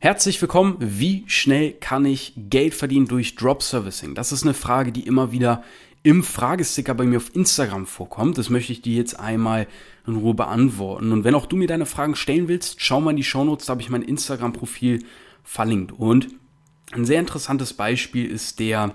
Herzlich 0.00 0.40
willkommen. 0.40 0.76
Wie 0.78 1.24
schnell 1.26 1.72
kann 1.72 2.04
ich 2.04 2.32
Geld 2.36 2.72
verdienen 2.72 3.08
durch 3.08 3.34
Drop 3.34 3.64
Servicing? 3.64 4.14
Das 4.14 4.30
ist 4.30 4.44
eine 4.44 4.54
Frage, 4.54 4.92
die 4.92 5.04
immer 5.08 5.32
wieder 5.32 5.64
im 6.04 6.22
Fragesticker 6.22 6.94
bei 6.94 7.02
mir 7.02 7.16
auf 7.16 7.34
Instagram 7.34 7.84
vorkommt. 7.84 8.38
Das 8.38 8.48
möchte 8.48 8.70
ich 8.70 8.80
dir 8.80 8.96
jetzt 8.96 9.18
einmal 9.18 9.66
in 10.06 10.14
Ruhe 10.14 10.34
beantworten. 10.34 11.10
Und 11.10 11.24
wenn 11.24 11.34
auch 11.34 11.46
du 11.46 11.56
mir 11.56 11.66
deine 11.66 11.84
Fragen 11.84 12.14
stellen 12.14 12.46
willst, 12.46 12.80
schau 12.80 13.00
mal 13.00 13.10
in 13.10 13.16
die 13.16 13.24
Shownotes, 13.24 13.66
da 13.66 13.72
habe 13.72 13.82
ich 13.82 13.90
mein 13.90 14.02
Instagram-Profil 14.02 15.04
verlinkt. 15.42 15.90
Und 15.90 16.28
ein 16.92 17.04
sehr 17.04 17.18
interessantes 17.18 17.74
Beispiel 17.74 18.30
ist 18.30 18.60
der 18.60 18.94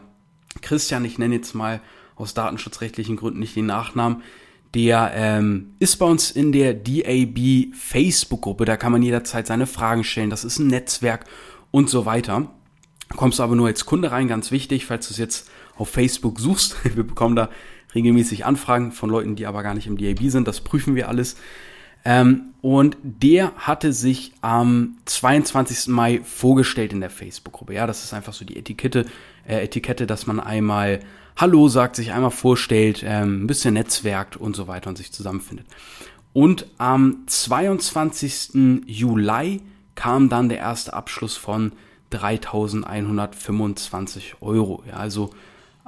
Christian, 0.62 1.04
ich 1.04 1.18
nenne 1.18 1.36
jetzt 1.36 1.54
mal 1.54 1.82
aus 2.16 2.34
datenschutzrechtlichen 2.34 3.18
Gründen 3.18 3.40
nicht 3.40 3.58
den 3.58 3.66
Nachnamen, 3.66 4.24
der 4.76 5.12
ähm, 5.16 5.76
ist 5.80 5.98
bei 5.98 6.06
uns 6.06 6.32
in 6.32 6.52
der 6.52 6.74
DAB 6.74 7.74
Facebook-Gruppe. 7.74 8.66
Da 8.66 8.78
kann 8.78 8.92
man 8.92 9.04
jederzeit 9.04 9.46
seine 9.46 9.68
Fragen 9.68 10.04
stellen. 10.04 10.30
Das 10.30 10.44
ist 10.44 10.60
ein 10.60 10.68
Netzwerk 10.68 11.26
und 11.72 11.90
so 11.90 12.06
weiter. 12.06 12.50
Kommst 13.10 13.40
du 13.40 13.44
aber 13.44 13.56
nur 13.56 13.68
als 13.68 13.86
Kunde 13.86 14.12
rein, 14.12 14.28
ganz 14.28 14.52
wichtig, 14.52 14.86
falls 14.86 15.08
du 15.08 15.14
es 15.14 15.18
jetzt 15.18 15.50
auf 15.78 15.90
Facebook 15.90 16.40
suchst. 16.40 16.76
Wir 16.96 17.04
bekommen 17.04 17.36
da 17.36 17.50
regelmäßig 17.94 18.46
Anfragen 18.46 18.92
von 18.92 19.10
Leuten, 19.10 19.36
die 19.36 19.46
aber 19.46 19.62
gar 19.62 19.76
nicht 19.76 19.88
im 19.88 19.98
DAB 19.98 20.32
sind. 20.32 20.48
Das 20.48 20.62
prüfen 20.62 20.96
wir 20.96 21.10
alles. 21.10 21.36
Ähm, 22.06 22.54
und 22.62 22.98
der 23.04 23.54
hatte 23.56 23.94
sich 23.94 24.34
am 24.42 24.98
22. 25.06 25.88
Mai 25.88 26.22
vorgestellt 26.24 26.92
in 26.92 27.02
der 27.02 27.10
Facebook-Gruppe. 27.10 27.76
Ja, 27.76 27.88
das 27.88 28.04
ist 28.04 28.14
einfach 28.14 28.34
so 28.34 28.46
die 28.46 28.58
Etikette, 28.58 29.06
äh, 29.48 29.64
Etikette, 29.64 30.08
dass 30.08 30.26
man 30.26 30.40
einmal 30.40 31.00
Hallo 31.36 31.68
sagt, 31.68 31.96
sich 31.96 32.12
einmal 32.12 32.30
vorstellt, 32.30 33.04
ähm, 33.04 33.44
ein 33.44 33.48
bisschen 33.48 33.74
netzwerkt 33.74 34.38
und 34.38 34.56
so 34.56 34.68
weiter 34.68 34.90
und 34.90 34.98
sich 34.98 35.12
zusammenfindet. 35.12 35.66
Und 36.32 36.68
am 36.78 37.24
22. 37.26 38.84
Juli 38.86 39.64
kam 39.96 40.30
dann 40.30 40.50
der 40.50 40.60
erste 40.60 40.94
Abschluss 40.94 41.36
von 41.36 41.72
3.125 42.12 44.42
Euro. 44.42 44.84
Ja, 44.88 44.98
also 44.98 45.32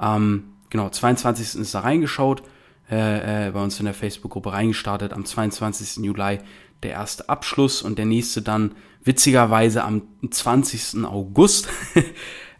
ähm, 0.00 0.54
genau, 0.70 0.88
22. 0.88 1.60
ist 1.60 1.74
da 1.74 1.80
reingeschaut, 1.80 2.42
äh, 2.90 3.48
äh, 3.48 3.50
bei 3.52 3.62
uns 3.62 3.78
in 3.78 3.84
der 3.84 3.94
Facebook-Gruppe 3.94 4.52
reingestartet, 4.52 5.12
am 5.12 5.24
22. 5.24 6.04
Juli 6.04 6.40
der 6.82 6.90
erste 6.90 7.28
Abschluss 7.28 7.82
und 7.82 7.98
der 7.98 8.06
nächste 8.06 8.42
dann 8.42 8.74
witzigerweise 9.04 9.84
am 9.84 10.02
20. 10.28 11.04
August. 11.04 11.68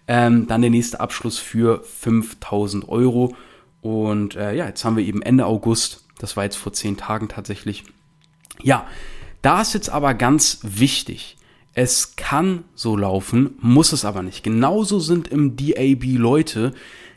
Ähm, 0.09 0.47
dann 0.47 0.61
der 0.61 0.71
nächste 0.71 1.01
Abschluss 1.01 1.39
für 1.39 1.83
5000 1.83 2.89
Euro. 2.89 3.35
Und 3.81 4.37
äh, 4.37 4.55
ja, 4.55 4.67
jetzt 4.67 4.85
haben 4.85 4.97
wir 4.97 5.05
eben 5.05 5.23
Ende 5.23 5.47
August. 5.47 6.05
Das 6.19 6.37
war 6.37 6.45
jetzt 6.45 6.57
vor 6.57 6.73
zehn 6.73 6.97
Tagen 6.97 7.29
tatsächlich. 7.29 7.85
Ja, 8.63 8.87
da 9.43 9.61
ist 9.61 9.75
jetzt 9.75 9.91
aber 9.91 10.15
ganz 10.15 10.61
wichtig. 10.63 11.37
Es 11.75 12.17
kann 12.17 12.65
so 12.75 12.97
laufen, 12.97 13.57
muss 13.61 13.93
es 13.93 14.05
aber 14.05 14.23
nicht. 14.23 14.43
Genauso 14.43 14.99
sind 14.99 15.29
im 15.29 15.57
DAB 15.57 16.05
Leute, 16.17 16.73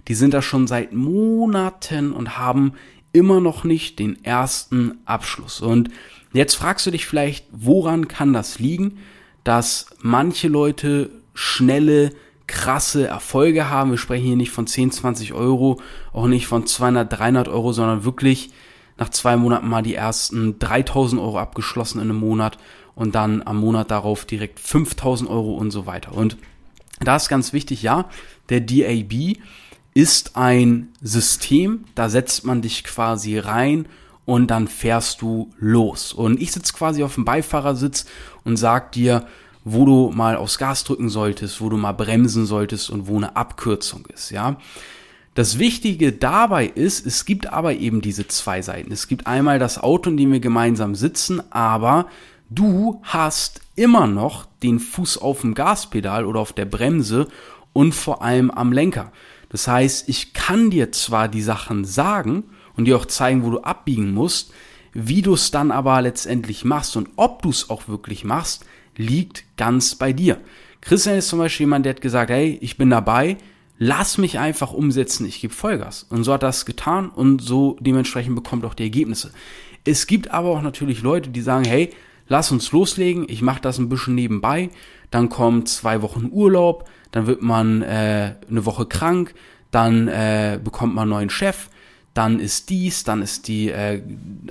die 0.08 0.16
sind 0.16 0.34
da 0.34 0.42
schon 0.42 0.68
seit 0.68 0.92
Monaten 0.92 2.12
und 2.12 2.38
haben 2.38 2.74
immer 3.14 3.40
noch 3.40 3.64
nicht 3.64 4.00
den 4.00 4.24
ersten 4.24 4.98
Abschluss. 5.06 5.62
Und 5.62 5.90
jetzt 6.34 6.56
fragst 6.56 6.86
du 6.86 6.92
dich 6.92 7.06
vielleicht, 7.06 7.46
woran 7.52 8.08
kann 8.08 8.34
das 8.34 8.59
liegen, 8.59 8.98
dass 9.44 9.88
manche 10.02 10.48
Leute 10.48 11.09
schnelle 11.34 12.12
krasse 12.50 13.08
Erfolge 13.08 13.69
haben. 13.69 13.92
Wir 13.92 13.97
sprechen 13.97 14.25
hier 14.25 14.36
nicht 14.36 14.52
von 14.52 14.67
10, 14.67 14.92
20 14.92 15.33
Euro, 15.33 15.80
auch 16.11 16.28
nicht 16.28 16.47
von 16.47 16.66
200, 16.66 17.11
300 17.11 17.47
Euro, 17.47 17.72
sondern 17.72 18.03
wirklich 18.03 18.50
nach 18.97 19.09
zwei 19.09 19.38
Monaten 19.38 19.69
mal 19.69 19.83
die 19.83 19.95
ersten 19.95 20.59
3000 20.59 21.22
Euro 21.22 21.39
abgeschlossen 21.39 22.00
in 22.00 22.09
einem 22.09 22.19
Monat 22.19 22.58
und 22.95 23.16
dann 23.16 23.44
am 23.44 23.58
Monat 23.58 23.91
darauf 23.91 24.25
direkt 24.25 24.59
5000 24.59 25.30
Euro 25.30 25.53
und 25.53 25.72
so 25.72 25.86
weiter. 25.86 26.14
Und 26.14 26.38
da 27.00 27.16
ist 27.16 27.30
ganz 27.30 27.53
wichtig, 27.53 27.81
ja, 27.81 28.09
der 28.50 28.59
DAB 28.59 29.38
ist 29.94 30.36
ein 30.36 30.89
System, 31.02 31.86
da 31.95 32.09
setzt 32.09 32.45
man 32.45 32.61
dich 32.61 32.84
quasi 32.84 33.38
rein 33.38 33.85
und 34.25 34.47
dann 34.47 34.68
fährst 34.68 35.22
du 35.22 35.50
los. 35.59 36.13
Und 36.13 36.41
ich 36.41 36.51
sitze 36.51 36.74
quasi 36.74 37.03
auf 37.03 37.16
dem 37.16 37.25
Beifahrersitz 37.25 38.06
und 38.44 38.57
sag 38.57 38.91
dir, 38.91 39.25
wo 39.64 39.86
du 39.86 40.12
mal 40.14 40.36
aufs 40.36 40.58
Gas 40.58 40.84
drücken 40.84 41.09
solltest, 41.09 41.62
wo 41.62 41.70
du 41.70 41.78
mal 41.78 41.92
bremsen 41.94 42.46
solltest 42.46 42.90
und 42.90 43.08
wo 43.08 43.18
eine 43.18 43.36
Abkürzung 43.36 44.06
ist, 44.14 44.31
ja. 44.31 44.58
Das 45.36 45.59
Wichtige 45.59 46.12
dabei 46.12 46.66
ist, 46.66 47.06
es 47.06 47.24
gibt 47.24 47.53
aber 47.53 47.75
eben 47.75 48.02
diese 48.02 48.28
zwei 48.28 48.62
Seiten. 48.62 48.92
Es 48.92 49.08
gibt 49.08 49.28
einmal 49.28 49.59
das 49.59 49.78
Auto, 49.78 50.09
in 50.09 50.18
dem 50.18 50.31
wir 50.31 50.40
gemeinsam 50.40 50.96
sitzen, 50.96 51.42
aber 51.52 52.08
du 52.50 53.00
hast 53.03 53.62
immer 53.75 54.08
noch 54.08 54.48
den 54.64 54.80
Fuß 54.80 55.19
auf 55.19 55.42
dem 55.42 55.53
Gaspedal 55.53 56.25
oder 56.25 56.40
auf 56.40 56.52
der 56.52 56.66
Bremse 56.66 57.28
und 57.74 57.94
vor 57.94 58.22
allem 58.22 58.52
am 58.52 58.74
Lenker. 58.74 59.12
Das 59.50 59.68
heißt, 59.68 60.09
ich 60.09 60.34
kann 60.34 60.72
dir 60.72 60.92
zwar 60.92 61.28
die 61.28 61.42
Sachen 61.42 61.86
sagen 61.86 62.44
und 62.75 62.86
dir 62.86 62.98
auch 62.98 63.06
zeigen, 63.06 63.44
wo 63.44 63.52
du 63.52 63.59
abbiegen 63.59 64.14
musst, 64.14 64.52
wie 64.94 65.22
du 65.22 65.36
es 65.36 65.52
dann 65.52 65.72
aber 65.72 66.02
letztendlich 66.02 66.66
machst 66.66 66.98
und 66.98 67.09
ob 67.16 67.42
du 67.44 67.50
es 67.50 67.69
auch 67.69 67.88
wirklich 67.88 68.24
machst, 68.24 68.66
liegt 69.00 69.46
ganz 69.58 69.96
bei 69.96 70.14
dir. 70.14 70.40
Christian 70.82 71.18
ist 71.18 71.30
zum 71.30 71.40
Beispiel 71.40 71.66
jemand, 71.66 71.86
der 71.86 71.94
hat 71.94 72.02
gesagt, 72.02 72.30
hey, 72.30 72.58
ich 72.62 72.78
bin 72.78 72.90
dabei, 72.90 73.38
lass 73.78 74.18
mich 74.18 74.38
einfach 74.38 74.74
umsetzen, 74.74 75.26
ich 75.26 75.42
gebe 75.42 75.54
Vollgas. 75.54 76.04
Und 76.10 76.24
so 76.26 76.34
hat 76.34 76.44
das 76.44 76.66
getan 76.66 77.10
und 77.10 77.42
so 77.42 77.78
dementsprechend 77.80 78.36
bekommt 78.36 78.66
auch 78.66 78.74
die 78.74 78.84
Ergebnisse. 78.84 79.32
Es 79.86 80.06
gibt 80.06 80.32
aber 80.32 80.50
auch 80.50 80.62
natürlich 80.62 81.02
Leute, 81.02 81.30
die 81.30 81.42
sagen, 81.42 81.66
hey, 81.66 81.92
lass 82.28 82.52
uns 82.52 82.72
loslegen, 82.72 83.26
ich 83.30 83.42
mache 83.42 83.62
das 83.62 83.78
ein 83.78 83.90
bisschen 83.90 84.16
nebenbei, 84.16 84.70
dann 85.12 85.30
kommt 85.30 85.70
zwei 85.70 86.02
Wochen 86.02 86.30
Urlaub, 86.31 86.88
dann 87.12 87.26
wird 87.26 87.42
man 87.42 87.81
äh, 87.81 88.36
eine 88.50 88.66
Woche 88.66 88.86
krank, 88.86 89.34
dann 89.72 90.08
äh, 90.10 90.60
bekommt 90.62 90.94
man 90.94 91.04
einen 91.04 91.12
neuen 91.12 91.30
Chef, 91.30 91.70
dann 92.14 92.40
ist 92.40 92.70
dies, 92.70 93.06
dann 93.06 93.22
ist 93.22 93.48
die 93.48 93.70
äh, 93.70 94.02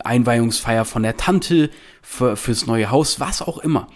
Einweihungsfeier 0.03 0.87
von 0.87 1.03
der 1.03 1.17
Tante 1.19 1.71
für, 2.01 2.37
fürs 2.37 2.67
neue 2.67 2.91
Haus, 2.91 3.21
was 3.21 3.43
auch 3.43 3.59
immer. 3.59 3.89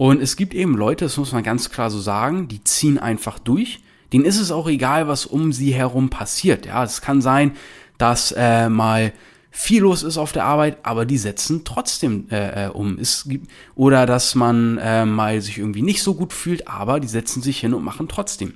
Und 0.00 0.22
es 0.22 0.36
gibt 0.36 0.54
eben 0.54 0.78
Leute, 0.78 1.04
das 1.04 1.18
muss 1.18 1.32
man 1.32 1.42
ganz 1.42 1.68
klar 1.68 1.90
so 1.90 2.00
sagen, 2.00 2.48
die 2.48 2.64
ziehen 2.64 2.96
einfach 2.96 3.38
durch. 3.38 3.80
Denen 4.14 4.24
ist 4.24 4.40
es 4.40 4.50
auch 4.50 4.66
egal, 4.66 5.08
was 5.08 5.26
um 5.26 5.52
sie 5.52 5.74
herum 5.74 6.08
passiert. 6.08 6.64
Ja, 6.64 6.82
es 6.82 7.02
kann 7.02 7.20
sein, 7.20 7.52
dass 7.98 8.32
äh, 8.34 8.70
mal 8.70 9.12
viel 9.50 9.82
los 9.82 10.02
ist 10.02 10.16
auf 10.16 10.32
der 10.32 10.46
Arbeit, 10.46 10.78
aber 10.84 11.04
die 11.04 11.18
setzen 11.18 11.66
trotzdem 11.66 12.28
äh, 12.30 12.64
äh, 12.64 12.68
um. 12.70 12.96
Es 12.98 13.26
gibt, 13.28 13.50
oder 13.74 14.06
dass 14.06 14.34
man 14.34 14.78
äh, 14.78 15.04
mal 15.04 15.38
sich 15.42 15.58
irgendwie 15.58 15.82
nicht 15.82 16.02
so 16.02 16.14
gut 16.14 16.32
fühlt, 16.32 16.66
aber 16.66 16.98
die 16.98 17.06
setzen 17.06 17.42
sich 17.42 17.60
hin 17.60 17.74
und 17.74 17.84
machen 17.84 18.08
trotzdem. 18.08 18.54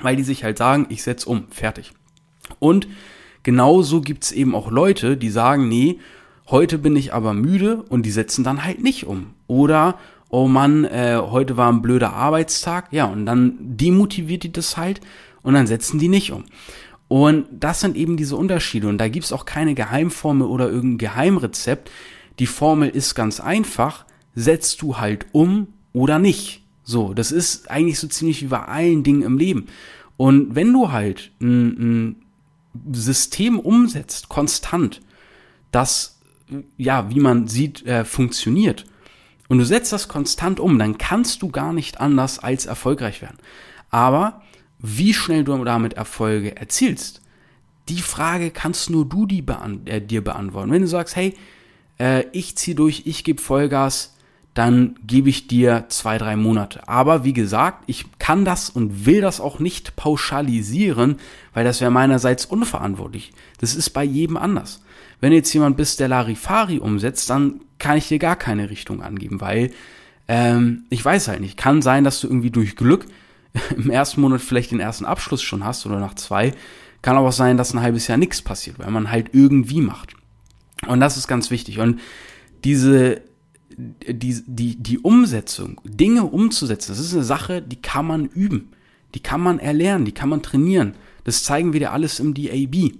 Weil 0.00 0.16
die 0.16 0.24
sich 0.24 0.42
halt 0.42 0.58
sagen, 0.58 0.86
ich 0.88 1.04
setz 1.04 1.22
um, 1.22 1.44
fertig. 1.50 1.92
Und 2.58 2.88
genauso 3.44 4.00
gibt's 4.00 4.32
eben 4.32 4.56
auch 4.56 4.68
Leute, 4.68 5.16
die 5.16 5.30
sagen, 5.30 5.68
nee, 5.68 6.00
heute 6.50 6.76
bin 6.78 6.96
ich 6.96 7.14
aber 7.14 7.34
müde 7.34 7.84
und 7.88 8.04
die 8.04 8.10
setzen 8.10 8.42
dann 8.42 8.64
halt 8.64 8.82
nicht 8.82 9.06
um. 9.06 9.34
Oder 9.46 9.96
oh 10.32 10.48
Mann, 10.48 10.84
äh, 10.86 11.20
heute 11.20 11.58
war 11.58 11.70
ein 11.70 11.82
blöder 11.82 12.14
Arbeitstag, 12.14 12.88
ja, 12.90 13.04
und 13.04 13.26
dann 13.26 13.54
demotiviert 13.60 14.42
die 14.42 14.50
das 14.50 14.78
halt 14.78 15.00
und 15.42 15.52
dann 15.54 15.66
setzen 15.66 16.00
die 16.00 16.08
nicht 16.08 16.32
um. 16.32 16.44
Und 17.06 17.46
das 17.52 17.80
sind 17.80 17.96
eben 17.96 18.16
diese 18.16 18.36
Unterschiede 18.36 18.88
und 18.88 18.96
da 18.96 19.08
gibt's 19.08 19.32
auch 19.32 19.44
keine 19.44 19.74
Geheimformel 19.74 20.48
oder 20.48 20.70
irgendein 20.70 20.98
Geheimrezept. 20.98 21.90
Die 22.38 22.46
Formel 22.46 22.88
ist 22.88 23.14
ganz 23.14 23.40
einfach, 23.40 24.06
setzt 24.34 24.80
du 24.80 24.96
halt 24.96 25.26
um 25.32 25.68
oder 25.92 26.18
nicht. 26.18 26.64
So, 26.82 27.12
das 27.12 27.30
ist 27.30 27.70
eigentlich 27.70 27.98
so 27.98 28.08
ziemlich 28.08 28.40
wie 28.40 28.46
bei 28.46 28.64
allen 28.64 29.02
Dingen 29.02 29.22
im 29.22 29.36
Leben. 29.36 29.66
Und 30.16 30.54
wenn 30.54 30.72
du 30.72 30.90
halt 30.92 31.30
ein, 31.42 31.66
ein 31.68 32.16
System 32.92 33.58
umsetzt, 33.58 34.30
konstant, 34.30 35.02
das, 35.72 36.20
ja, 36.78 37.10
wie 37.10 37.20
man 37.20 37.48
sieht, 37.48 37.84
äh, 37.86 38.06
funktioniert, 38.06 38.86
und 39.52 39.58
du 39.58 39.66
setzt 39.66 39.92
das 39.92 40.08
konstant 40.08 40.60
um, 40.60 40.78
dann 40.78 40.96
kannst 40.96 41.42
du 41.42 41.48
gar 41.48 41.74
nicht 41.74 42.00
anders 42.00 42.38
als 42.38 42.64
erfolgreich 42.64 43.20
werden. 43.20 43.36
Aber 43.90 44.40
wie 44.78 45.12
schnell 45.12 45.44
du 45.44 45.62
damit 45.62 45.92
Erfolge 45.92 46.56
erzielst, 46.56 47.20
die 47.90 48.00
Frage 48.00 48.50
kannst 48.50 48.88
nur 48.88 49.06
du 49.06 49.26
beant 49.26 49.86
äh, 49.90 50.00
dir 50.00 50.24
beantworten. 50.24 50.70
Wenn 50.70 50.80
du 50.80 50.88
sagst, 50.88 51.16
hey, 51.16 51.34
äh, 52.00 52.24
ich 52.32 52.56
ziehe 52.56 52.74
durch, 52.74 53.02
ich 53.04 53.24
gebe 53.24 53.42
Vollgas, 53.42 54.16
dann 54.54 54.94
gebe 55.06 55.28
ich 55.28 55.48
dir 55.48 55.84
zwei, 55.90 56.16
drei 56.16 56.34
Monate. 56.36 56.88
Aber 56.88 57.22
wie 57.24 57.34
gesagt, 57.34 57.84
ich 57.88 58.06
kann 58.18 58.46
das 58.46 58.70
und 58.70 59.04
will 59.04 59.20
das 59.20 59.38
auch 59.38 59.58
nicht 59.58 59.96
pauschalisieren, 59.96 61.16
weil 61.52 61.64
das 61.64 61.82
wäre 61.82 61.90
meinerseits 61.90 62.46
unverantwortlich. 62.46 63.34
Das 63.58 63.74
ist 63.74 63.90
bei 63.90 64.02
jedem 64.02 64.38
anders. 64.38 64.80
Wenn 65.20 65.34
jetzt 65.34 65.52
jemand 65.52 65.76
bis 65.76 65.96
der 65.96 66.08
Larifari 66.08 66.78
umsetzt, 66.78 67.28
dann 67.28 67.60
kann 67.82 67.98
ich 67.98 68.08
dir 68.08 68.20
gar 68.20 68.36
keine 68.36 68.70
Richtung 68.70 69.02
angeben, 69.02 69.40
weil 69.40 69.72
ähm, 70.28 70.84
ich 70.88 71.04
weiß 71.04 71.26
halt 71.28 71.40
nicht. 71.40 71.56
Kann 71.56 71.82
sein, 71.82 72.04
dass 72.04 72.20
du 72.20 72.28
irgendwie 72.28 72.52
durch 72.52 72.76
Glück 72.76 73.06
im 73.76 73.90
ersten 73.90 74.20
Monat 74.20 74.40
vielleicht 74.40 74.70
den 74.70 74.80
ersten 74.80 75.04
Abschluss 75.04 75.42
schon 75.42 75.64
hast 75.64 75.84
oder 75.84 75.98
nach 75.98 76.14
zwei. 76.14 76.54
Kann 77.02 77.16
aber 77.16 77.28
auch 77.28 77.32
sein, 77.32 77.56
dass 77.56 77.74
ein 77.74 77.82
halbes 77.82 78.06
Jahr 78.06 78.18
nichts 78.18 78.40
passiert, 78.40 78.78
weil 78.78 78.90
man 78.92 79.10
halt 79.10 79.30
irgendwie 79.32 79.80
macht. 79.80 80.14
Und 80.86 81.00
das 81.00 81.16
ist 81.16 81.26
ganz 81.26 81.50
wichtig. 81.50 81.80
Und 81.80 82.00
diese 82.64 83.20
die, 83.76 84.42
die, 84.46 84.76
die 84.76 84.98
Umsetzung, 84.98 85.80
Dinge 85.84 86.24
umzusetzen, 86.24 86.92
das 86.92 87.00
ist 87.00 87.14
eine 87.14 87.24
Sache, 87.24 87.62
die 87.62 87.80
kann 87.80 88.06
man 88.06 88.26
üben, 88.26 88.70
die 89.14 89.20
kann 89.20 89.40
man 89.40 89.58
erlernen, 89.58 90.04
die 90.04 90.12
kann 90.12 90.28
man 90.28 90.42
trainieren. 90.42 90.94
Das 91.24 91.42
zeigen 91.42 91.72
wir 91.72 91.80
dir 91.80 91.92
alles 91.92 92.20
im 92.20 92.34
DAB. 92.34 92.92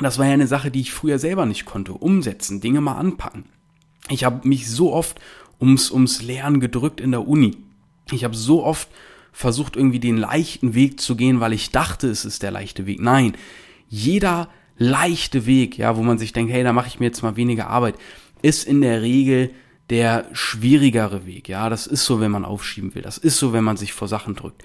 Das 0.00 0.18
war 0.18 0.26
ja 0.26 0.32
eine 0.32 0.46
Sache, 0.46 0.70
die 0.70 0.80
ich 0.80 0.92
früher 0.92 1.18
selber 1.18 1.46
nicht 1.46 1.66
konnte. 1.66 1.92
Umsetzen, 1.92 2.60
Dinge 2.60 2.80
mal 2.80 2.96
anpacken. 2.96 3.44
Ich 4.08 4.24
habe 4.24 4.46
mich 4.46 4.68
so 4.70 4.92
oft 4.92 5.20
ums, 5.60 5.90
ums 5.90 6.22
Lernen 6.22 6.60
gedrückt 6.60 7.00
in 7.00 7.10
der 7.10 7.26
Uni. 7.26 7.56
Ich 8.10 8.24
habe 8.24 8.36
so 8.36 8.64
oft 8.64 8.88
versucht, 9.32 9.76
irgendwie 9.76 10.00
den 10.00 10.16
leichten 10.16 10.74
Weg 10.74 11.00
zu 11.00 11.16
gehen, 11.16 11.40
weil 11.40 11.52
ich 11.52 11.70
dachte, 11.70 12.08
es 12.08 12.24
ist 12.24 12.42
der 12.42 12.50
leichte 12.50 12.86
Weg. 12.86 13.00
Nein, 13.00 13.36
jeder 13.88 14.48
leichte 14.76 15.46
Weg, 15.46 15.78
ja, 15.78 15.96
wo 15.96 16.02
man 16.02 16.18
sich 16.18 16.32
denkt, 16.32 16.52
hey, 16.52 16.64
da 16.64 16.72
mache 16.72 16.88
ich 16.88 17.00
mir 17.00 17.06
jetzt 17.06 17.22
mal 17.22 17.36
weniger 17.36 17.68
Arbeit, 17.68 17.96
ist 18.42 18.64
in 18.64 18.80
der 18.80 19.02
Regel 19.02 19.50
der 19.90 20.26
schwierigere 20.32 21.26
Weg. 21.26 21.48
Ja, 21.48 21.68
das 21.68 21.86
ist 21.86 22.04
so, 22.04 22.20
wenn 22.20 22.30
man 22.30 22.44
aufschieben 22.44 22.94
will. 22.94 23.02
Das 23.02 23.18
ist 23.18 23.38
so, 23.38 23.52
wenn 23.52 23.64
man 23.64 23.76
sich 23.76 23.92
vor 23.92 24.08
Sachen 24.08 24.34
drückt. 24.34 24.62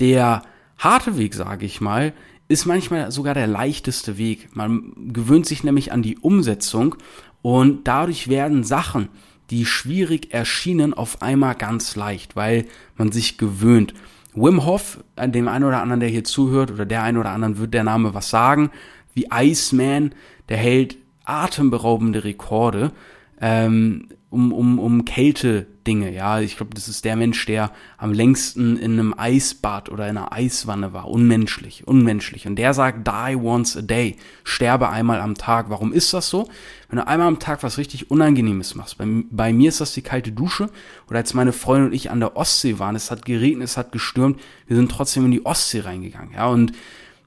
Der 0.00 0.42
harte 0.78 1.16
Weg, 1.16 1.34
sage 1.34 1.64
ich 1.66 1.80
mal, 1.80 2.12
ist 2.48 2.66
manchmal 2.66 3.10
sogar 3.10 3.34
der 3.34 3.46
leichteste 3.46 4.18
Weg. 4.18 4.54
Man 4.54 4.92
gewöhnt 5.12 5.46
sich 5.46 5.64
nämlich 5.64 5.92
an 5.92 6.02
die 6.02 6.18
Umsetzung 6.18 6.96
und 7.42 7.86
dadurch 7.88 8.28
werden 8.28 8.64
Sachen, 8.64 9.08
die 9.50 9.66
schwierig 9.66 10.32
erschienen, 10.32 10.94
auf 10.94 11.22
einmal 11.22 11.54
ganz 11.54 11.96
leicht, 11.96 12.36
weil 12.36 12.66
man 12.96 13.12
sich 13.12 13.38
gewöhnt. 13.38 13.94
Wim 14.34 14.64
Hof, 14.64 15.02
dem 15.16 15.48
einen 15.48 15.64
oder 15.64 15.80
anderen, 15.80 16.00
der 16.00 16.08
hier 16.08 16.24
zuhört, 16.24 16.70
oder 16.70 16.84
der 16.84 17.02
einen 17.02 17.18
oder 17.18 17.30
anderen 17.30 17.58
wird 17.58 17.72
der 17.72 17.84
Name 17.84 18.12
was 18.12 18.28
sagen, 18.28 18.70
wie 19.14 19.28
Iceman, 19.32 20.14
der 20.48 20.58
hält 20.58 20.98
atemberaubende 21.24 22.24
Rekorde 22.24 22.92
ähm, 23.40 24.08
um, 24.30 24.52
um, 24.52 24.78
um 24.78 25.04
Kälte-Dinge. 25.04 26.12
Ja, 26.12 26.40
ich 26.40 26.56
glaube, 26.56 26.74
das 26.74 26.88
ist 26.88 27.04
der 27.04 27.16
Mensch, 27.16 27.46
der 27.46 27.70
am 27.96 28.12
längsten 28.12 28.76
in 28.76 28.92
einem 28.92 29.14
Eisbad 29.16 29.88
oder 29.88 30.08
in 30.08 30.16
einer 30.16 30.32
Eiswanne 30.32 30.92
war. 30.92 31.08
Unmenschlich, 31.08 31.86
unmenschlich. 31.86 32.46
Und 32.46 32.56
der 32.56 32.74
sagt, 32.74 33.06
die 33.06 33.36
once 33.36 33.76
a 33.76 33.82
day. 33.82 34.16
Sterbe 34.44 34.88
einmal 34.88 35.20
am 35.20 35.36
Tag. 35.36 35.70
Warum 35.70 35.92
ist 35.92 36.12
das 36.12 36.28
so? 36.28 36.48
Wenn 36.88 36.98
du 36.98 37.06
einmal 37.06 37.28
am 37.28 37.38
Tag 37.38 37.62
was 37.62 37.78
richtig 37.78 38.10
Unangenehmes 38.10 38.74
machst. 38.74 38.98
Bei, 38.98 39.06
bei 39.30 39.52
mir 39.52 39.68
ist 39.68 39.80
das 39.80 39.94
die 39.94 40.02
kalte 40.02 40.32
Dusche. 40.32 40.70
Oder 41.08 41.18
als 41.18 41.34
meine 41.34 41.52
Freundin 41.52 41.88
und 41.88 41.94
ich 41.94 42.10
an 42.10 42.20
der 42.20 42.36
Ostsee 42.36 42.78
waren, 42.78 42.96
es 42.96 43.10
hat 43.10 43.24
geregnet, 43.24 43.64
es 43.68 43.76
hat 43.76 43.92
gestürmt, 43.92 44.40
wir 44.66 44.76
sind 44.76 44.90
trotzdem 44.90 45.24
in 45.24 45.30
die 45.30 45.46
Ostsee 45.46 45.80
reingegangen. 45.80 46.34
Ja, 46.34 46.48
und 46.48 46.72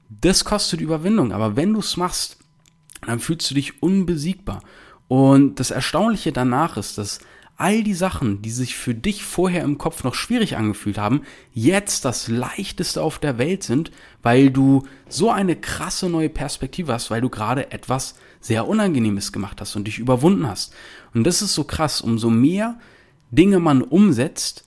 das 0.08 0.44
kostet 0.44 0.80
Überwindung. 0.80 1.32
Aber 1.32 1.56
wenn 1.56 1.72
du 1.72 1.80
es 1.80 1.96
machst, 1.96 2.36
dann 3.06 3.20
fühlst 3.20 3.50
du 3.50 3.54
dich 3.54 3.82
unbesiegbar. 3.82 4.62
Und 5.10 5.58
das 5.58 5.72
Erstaunliche 5.72 6.30
danach 6.30 6.76
ist, 6.76 6.96
dass 6.96 7.18
all 7.56 7.82
die 7.82 7.94
Sachen, 7.94 8.42
die 8.42 8.50
sich 8.52 8.76
für 8.76 8.94
dich 8.94 9.24
vorher 9.24 9.64
im 9.64 9.76
Kopf 9.76 10.04
noch 10.04 10.14
schwierig 10.14 10.56
angefühlt 10.56 10.98
haben, 10.98 11.22
jetzt 11.52 12.04
das 12.04 12.28
leichteste 12.28 13.02
auf 13.02 13.18
der 13.18 13.36
Welt 13.36 13.64
sind, 13.64 13.90
weil 14.22 14.50
du 14.50 14.84
so 15.08 15.28
eine 15.28 15.56
krasse 15.56 16.08
neue 16.08 16.28
Perspektive 16.28 16.92
hast, 16.92 17.10
weil 17.10 17.22
du 17.22 17.28
gerade 17.28 17.72
etwas 17.72 18.14
sehr 18.38 18.68
Unangenehmes 18.68 19.32
gemacht 19.32 19.60
hast 19.60 19.74
und 19.74 19.88
dich 19.88 19.98
überwunden 19.98 20.46
hast. 20.46 20.74
Und 21.12 21.24
das 21.24 21.42
ist 21.42 21.54
so 21.54 21.64
krass, 21.64 22.00
umso 22.00 22.30
mehr 22.30 22.78
Dinge 23.32 23.58
man 23.58 23.82
umsetzt, 23.82 24.64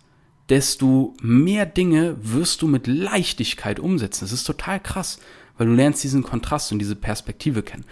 desto 0.50 1.14
mehr 1.22 1.66
Dinge 1.66 2.18
wirst 2.22 2.62
du 2.62 2.68
mit 2.68 2.88
Leichtigkeit 2.88 3.80
umsetzen. 3.80 4.26
Das 4.26 4.34
ist 4.34 4.44
total 4.44 4.82
krass, 4.82 5.20
weil 5.58 5.68
du 5.68 5.74
lernst 5.74 6.04
diesen 6.04 6.22
Kontrast 6.22 6.74
und 6.74 6.80
diese 6.80 6.98
Perspektive 6.98 7.64
kennen. 7.64 7.86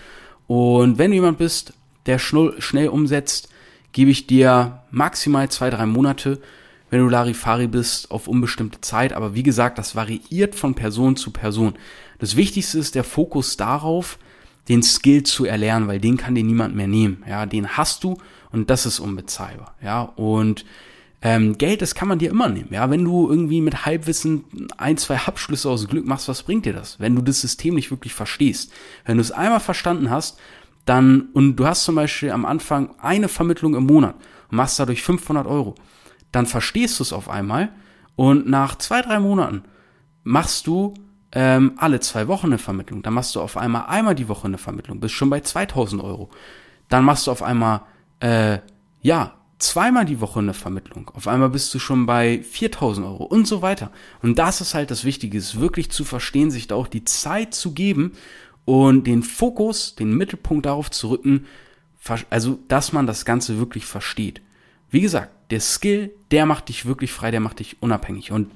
Und 0.48 0.98
wenn 0.98 1.12
du 1.12 1.16
jemand 1.16 1.38
bist, 1.38 1.76
der 2.06 2.20
schnell 2.20 2.88
umsetzt, 2.90 3.50
gebe 3.92 4.12
ich 4.12 4.28
dir 4.28 4.84
maximal 4.92 5.50
zwei, 5.50 5.70
drei 5.70 5.86
Monate, 5.86 6.40
wenn 6.90 7.00
du 7.00 7.10
Larifari 7.10 7.68
bist, 7.68 8.12
auf 8.12 8.28
unbestimmte 8.28 8.82
Zeit. 8.82 9.14
Aber 9.14 9.34
wie 9.36 9.44
gesagt, 9.44 9.78
das 9.78 9.96
variiert 9.96 10.56
von 10.56 10.76
Person 10.76 11.16
zu 11.16 11.32
Person. 11.32 11.74
Das 12.20 12.36
Wichtigste 12.36 12.80
ist 12.80 12.96
der 12.96 13.04
Fokus 13.04 13.58
darauf, 13.58 14.20
den 14.70 14.84
Skill 14.84 15.24
zu 15.24 15.46
erlernen, 15.46 15.88
weil 15.88 16.00
den 16.00 16.18
kann 16.18 16.36
dir 16.36 16.44
niemand 16.44 16.76
mehr 16.76 16.88
nehmen. 16.88 17.24
Ja, 17.28 17.46
den 17.46 17.70
hast 17.70 18.04
du 18.04 18.18
und 18.52 18.70
das 18.70 18.86
ist 18.86 19.00
unbezahlbar. 19.00 19.76
Ja, 19.82 20.02
und 20.02 20.66
ähm, 21.24 21.58
Geld, 21.58 21.82
das 21.82 21.94
kann 21.94 22.08
man 22.08 22.20
dir 22.20 22.32
immer 22.32 22.50
nehmen. 22.50 22.70
Ja, 22.72 22.90
wenn 22.90 23.06
du 23.06 23.30
irgendwie 23.30 23.62
mit 23.62 23.86
Halbwissen 23.86 24.44
ein, 24.78 24.98
zwei 24.98 25.18
Abschlüsse 25.18 25.70
aus 25.70 25.88
Glück 25.88 26.06
machst, 26.06 26.28
was 26.28 26.44
bringt 26.44 26.66
dir 26.66 26.74
das? 26.74 27.00
Wenn 27.00 27.16
du 27.16 27.22
das 27.22 27.42
System 27.42 27.76
nicht 27.76 27.92
wirklich 27.92 28.14
verstehst. 28.14 28.72
Wenn 29.06 29.18
du 29.18 29.22
es 29.22 29.32
einmal 29.32 29.60
verstanden 29.60 30.10
hast, 30.10 30.40
dann, 30.86 31.30
und 31.34 31.56
du 31.56 31.66
hast 31.66 31.84
zum 31.84 31.96
Beispiel 31.96 32.32
am 32.32 32.46
Anfang 32.46 32.96
eine 33.00 33.28
Vermittlung 33.28 33.76
im 33.76 33.86
Monat 33.86 34.16
und 34.50 34.58
machst 34.58 34.80
dadurch 34.80 35.04
500 35.04 35.46
Euro, 35.46 35.76
dann 36.32 36.46
verstehst 36.46 37.00
du 37.00 37.04
es 37.04 37.14
auf 37.14 37.30
einmal 37.30 37.70
und 38.16 38.48
nach 38.48 38.78
zwei, 38.78 39.02
drei 39.02 39.20
Monaten 39.20 39.64
machst 40.24 40.68
du 40.68 40.94
ähm, 41.32 41.74
alle 41.78 42.00
zwei 42.00 42.28
Wochen 42.28 42.48
eine 42.48 42.58
Vermittlung. 42.58 43.04
Dann 43.04 43.14
machst 43.14 43.36
du 43.36 43.42
auf 43.42 43.58
einmal 43.58 43.86
einmal 43.88 44.16
die 44.16 44.28
Woche 44.28 44.48
eine 44.48 44.58
Vermittlung, 44.58 45.00
bist 45.00 45.14
schon 45.14 45.30
bei 45.30 45.40
2000 45.40 46.04
Euro. 46.04 46.30
Dann 46.90 47.06
machst 47.06 47.28
du 47.28 47.32
auf 47.32 47.42
einmal, 47.42 47.82
äh, 48.20 48.60
ja, 49.02 49.36
zweimal 49.60 50.06
die 50.06 50.20
Woche 50.20 50.40
eine 50.40 50.54
Vermittlung. 50.54 51.12
Auf 51.14 51.28
einmal 51.28 51.50
bist 51.50 51.74
du 51.74 51.80
schon 51.80 52.06
bei 52.06 52.42
4000 52.44 53.06
Euro 53.06 53.24
und 53.24 53.48
so 53.48 53.62
weiter. 53.62 53.92
Und 54.22 54.40
das 54.40 54.60
ist 54.60 54.74
halt 54.74 54.92
das 54.92 55.06
Wichtige, 55.06 55.38
ist 55.38 55.60
wirklich 55.60 55.92
zu 55.92 56.04
verstehen, 56.04 56.52
sich 56.52 56.68
da 56.68 56.76
auch 56.76 56.88
die 56.88 57.06
Zeit 57.06 57.54
zu 57.54 57.74
geben 57.74 58.14
und 58.72 59.06
den 59.06 59.22
Fokus, 59.22 59.96
den 59.96 60.16
Mittelpunkt 60.16 60.66
darauf 60.66 60.90
zu 60.90 61.10
rücken, 61.10 61.46
also 62.30 62.58
dass 62.70 62.94
man 62.94 63.06
das 63.06 63.26
Ganze 63.26 63.58
wirklich 63.58 63.86
versteht. 63.86 64.42
Wie 64.90 65.02
gesagt, 65.02 65.30
der 65.52 65.60
Skill, 65.60 66.14
der 66.32 66.46
macht 66.46 66.70
dich 66.70 66.86
wirklich 66.86 67.12
frei, 67.12 67.32
der 67.32 67.42
macht 67.42 67.60
dich 67.60 67.84
unabhängig. 67.84 68.32
Und 68.32 68.50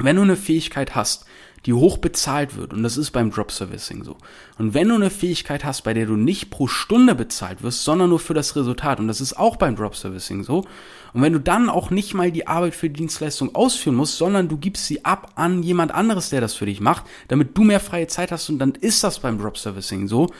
wenn 0.00 0.16
du 0.16 0.22
eine 0.22 0.34
Fähigkeit 0.34 0.96
hast, 0.96 1.26
die 1.66 1.72
hoch 1.72 1.98
bezahlt 1.98 2.56
wird. 2.56 2.72
Und 2.72 2.82
das 2.82 2.96
ist 2.96 3.12
beim 3.12 3.30
Drop 3.30 3.52
Servicing 3.52 4.02
so. 4.02 4.16
Und 4.58 4.74
wenn 4.74 4.88
du 4.88 4.96
eine 4.96 5.10
Fähigkeit 5.10 5.64
hast, 5.64 5.82
bei 5.82 5.94
der 5.94 6.06
du 6.06 6.16
nicht 6.16 6.50
pro 6.50 6.66
Stunde 6.66 7.14
bezahlt 7.14 7.62
wirst, 7.62 7.84
sondern 7.84 8.10
nur 8.10 8.18
für 8.18 8.34
das 8.34 8.56
Resultat, 8.56 8.98
und 8.98 9.08
das 9.08 9.20
ist 9.20 9.34
auch 9.34 9.56
beim 9.56 9.76
Drop 9.76 9.94
Servicing 9.94 10.42
so. 10.42 10.64
Und 11.12 11.22
wenn 11.22 11.32
du 11.32 11.40
dann 11.40 11.68
auch 11.68 11.90
nicht 11.90 12.14
mal 12.14 12.32
die 12.32 12.46
Arbeit 12.46 12.74
für 12.74 12.88
die 12.88 12.98
Dienstleistung 12.98 13.54
ausführen 13.54 13.96
musst, 13.96 14.18
sondern 14.18 14.48
du 14.48 14.56
gibst 14.56 14.86
sie 14.86 15.04
ab 15.04 15.32
an 15.36 15.62
jemand 15.62 15.92
anderes, 15.92 16.30
der 16.30 16.40
das 16.40 16.54
für 16.54 16.66
dich 16.66 16.80
macht, 16.80 17.04
damit 17.28 17.56
du 17.56 17.62
mehr 17.62 17.80
freie 17.80 18.08
Zeit 18.08 18.32
hast 18.32 18.48
und 18.48 18.58
dann 18.58 18.72
ist 18.72 19.04
das 19.04 19.20
beim 19.20 19.38
Drop 19.38 19.56
Servicing 19.56 20.08
so, 20.08 20.30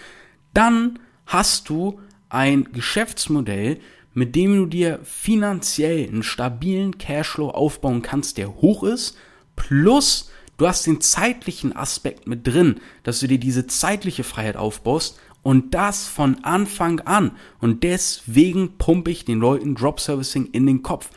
dann 0.54 0.98
hast 1.26 1.68
du 1.68 2.00
ein 2.28 2.68
Geschäftsmodell, 2.72 3.78
mit 4.14 4.34
dem 4.34 4.56
du 4.56 4.66
dir 4.66 5.00
finanziell 5.04 6.08
einen 6.08 6.22
stabilen 6.22 6.98
Cashflow 6.98 7.50
aufbauen 7.50 8.02
kannst, 8.02 8.38
der 8.38 8.56
hoch 8.56 8.82
ist, 8.82 9.16
plus 9.56 10.30
Du 10.62 10.68
hast 10.68 10.86
den 10.86 11.00
zeitlichen 11.00 11.74
Aspekt 11.74 12.28
mit 12.28 12.46
drin, 12.46 12.76
dass 13.02 13.18
du 13.18 13.26
dir 13.26 13.40
diese 13.40 13.66
zeitliche 13.66 14.22
Freiheit 14.22 14.56
aufbaust 14.56 15.18
und 15.42 15.74
das 15.74 16.06
von 16.06 16.44
Anfang 16.44 17.00
an. 17.00 17.32
Und 17.58 17.82
deswegen 17.82 18.78
pumpe 18.78 19.10
ich 19.10 19.24
den 19.24 19.40
Leuten 19.40 19.74
Drop 19.74 19.98
Servicing 19.98 20.46
in 20.52 20.66
den 20.66 20.84
Kopf. 20.84 21.10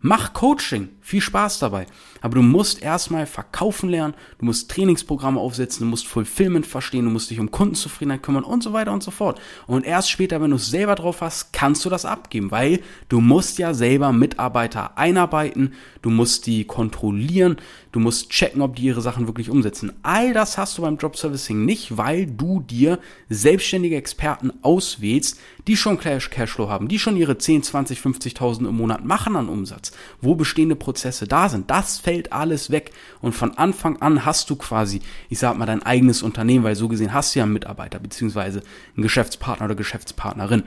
Mach 0.00 0.32
Coaching, 0.32 0.88
viel 1.08 1.22
Spaß 1.22 1.58
dabei. 1.58 1.86
Aber 2.20 2.34
du 2.34 2.42
musst 2.42 2.82
erstmal 2.82 3.24
verkaufen 3.24 3.88
lernen, 3.88 4.12
du 4.38 4.44
musst 4.44 4.70
Trainingsprogramme 4.70 5.40
aufsetzen, 5.40 5.86
du 5.86 5.90
musst 5.90 6.06
Fulfillment 6.06 6.66
verstehen, 6.66 7.06
du 7.06 7.10
musst 7.10 7.30
dich 7.30 7.40
um 7.40 7.50
Kundenzufriedenheit 7.50 8.22
kümmern 8.22 8.44
und 8.44 8.62
so 8.62 8.74
weiter 8.74 8.92
und 8.92 9.02
so 9.02 9.10
fort. 9.10 9.40
Und 9.66 9.86
erst 9.86 10.10
später, 10.10 10.42
wenn 10.42 10.50
du 10.50 10.56
es 10.56 10.68
selber 10.68 10.96
drauf 10.96 11.22
hast, 11.22 11.54
kannst 11.54 11.82
du 11.86 11.88
das 11.88 12.04
abgeben, 12.04 12.50
weil 12.50 12.80
du 13.08 13.22
musst 13.22 13.58
ja 13.58 13.72
selber 13.72 14.12
Mitarbeiter 14.12 14.98
einarbeiten, 14.98 15.72
du 16.02 16.10
musst 16.10 16.46
die 16.46 16.64
kontrollieren, 16.64 17.56
du 17.92 18.00
musst 18.00 18.28
checken, 18.28 18.60
ob 18.60 18.76
die 18.76 18.82
ihre 18.82 19.00
Sachen 19.00 19.26
wirklich 19.26 19.48
umsetzen. 19.48 19.92
All 20.02 20.34
das 20.34 20.58
hast 20.58 20.76
du 20.76 20.82
beim 20.82 20.98
Job 20.98 21.16
Servicing 21.16 21.64
nicht, 21.64 21.96
weil 21.96 22.26
du 22.26 22.60
dir 22.60 22.98
selbstständige 23.30 23.96
Experten 23.96 24.52
auswählst, 24.60 25.40
die 25.66 25.76
schon 25.76 25.98
Cashflow 25.98 26.68
haben, 26.68 26.88
die 26.88 26.98
schon 26.98 27.16
ihre 27.16 27.38
10, 27.38 27.62
20, 27.62 27.98
50.000 28.00 28.68
im 28.68 28.76
Monat 28.76 29.04
machen 29.04 29.36
an 29.36 29.48
Umsatz, 29.48 29.92
wo 30.20 30.34
bestehende 30.34 30.76
Prozesse 30.98 31.28
da 31.28 31.48
sind. 31.48 31.70
Das 31.70 31.98
fällt 31.98 32.32
alles 32.32 32.70
weg 32.70 32.90
und 33.20 33.32
von 33.32 33.56
Anfang 33.56 34.02
an 34.02 34.24
hast 34.24 34.50
du 34.50 34.56
quasi, 34.56 35.00
ich 35.28 35.38
sag 35.38 35.56
mal, 35.56 35.66
dein 35.66 35.84
eigenes 35.84 36.22
Unternehmen, 36.22 36.64
weil 36.64 36.74
so 36.74 36.88
gesehen 36.88 37.14
hast 37.14 37.34
du 37.34 37.38
ja 37.38 37.44
einen 37.44 37.52
Mitarbeiter 37.52 38.00
beziehungsweise 38.00 38.62
einen 38.96 39.04
Geschäftspartner 39.04 39.66
oder 39.66 39.76
Geschäftspartnerin. 39.76 40.64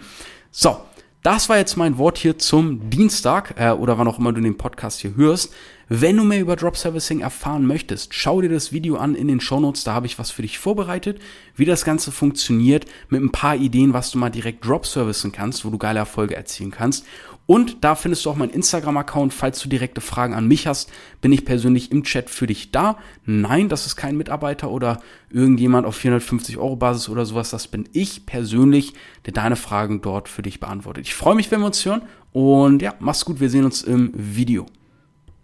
So, 0.50 0.80
das 1.22 1.50
war 1.50 1.58
jetzt 1.58 1.76
mein 1.76 1.98
Wort 1.98 2.18
hier 2.18 2.38
zum 2.40 2.90
Dienstag 2.90 3.56
äh, 3.58 3.72
oder 3.72 3.98
wann 3.98 4.08
auch 4.08 4.20
immer 4.20 4.32
du 4.32 4.40
den 4.40 4.58
Podcast 4.58 5.02
hier 5.02 5.16
hörst. 5.18 5.54
Wenn 5.94 6.16
du 6.16 6.24
mehr 6.24 6.40
über 6.40 6.56
Drop 6.56 6.78
Servicing 6.78 7.20
erfahren 7.20 7.68
möchtest, 7.68 8.14
schau 8.14 8.40
dir 8.40 8.48
das 8.48 8.72
Video 8.72 8.96
an 8.96 9.14
in 9.14 9.28
den 9.28 9.42
Show 9.42 9.60
Notes. 9.60 9.84
da 9.84 9.94
habe 9.94 10.06
ich 10.06 10.18
was 10.18 10.32
für 10.32 10.42
dich 10.42 10.58
vorbereitet, 10.58 11.20
wie 11.58 11.66
das 11.66 11.84
Ganze 11.84 12.14
funktioniert, 12.14 12.86
mit 13.10 13.22
ein 13.22 13.34
paar 13.34 13.58
Ideen, 13.58 13.92
was 13.92 14.10
du 14.10 14.18
mal 14.18 14.30
direkt 14.30 14.66
Drop 14.66 14.86
Servicen 14.86 15.34
kannst, 15.34 15.66
wo 15.66 15.70
du 15.70 15.78
geile 15.78 16.00
Erfolge 16.00 16.34
erzielen 16.34 16.72
kannst. 16.72 17.06
Und 17.46 17.84
da 17.84 17.96
findest 17.96 18.24
du 18.24 18.30
auch 18.30 18.38
meinen 18.38 18.52
Instagram-Account. 18.52 19.34
Falls 19.34 19.60
du 19.60 19.68
direkte 19.68 20.00
Fragen 20.00 20.34
an 20.34 20.48
mich 20.48 20.66
hast, 20.66 20.90
bin 21.20 21.34
ich 21.34 21.44
persönlich 21.44 21.92
im 21.92 22.06
Chat 22.06 22.30
für 22.30 22.48
dich 22.48 22.72
da. 22.72 22.98
Nein, 23.26 23.68
das 23.68 23.86
ist 23.86 23.98
kein 23.98 24.16
Mitarbeiter 24.16 24.72
oder 24.72 25.02
irgendjemand 25.30 25.86
auf 25.86 25.98
450 25.98 26.58
Euro 26.58 26.78
Basis 26.78 27.10
oder 27.10 27.26
sowas. 27.26 27.50
Das 27.50 27.68
bin 27.68 27.90
ich 27.92 28.26
persönlich, 28.26 28.94
der 29.26 29.34
deine 29.34 29.58
Fragen 29.58 30.00
dort 30.00 30.30
für 30.30 30.42
dich 30.42 30.62
beantwortet. 30.62 31.06
Ich 31.06 31.16
freue 31.16 31.36
mich, 31.36 31.52
wenn 31.52 31.60
wir 31.60 31.66
uns 31.66 31.84
hören 31.84 32.04
Und 32.32 32.82
ja, 32.82 32.94
mach's 33.02 33.26
gut, 33.26 33.42
wir 33.42 33.50
sehen 33.50 33.66
uns 33.66 33.82
im 33.82 34.14
Video. 34.16 34.68